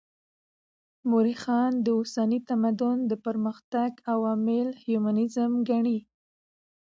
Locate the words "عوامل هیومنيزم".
4.11-5.51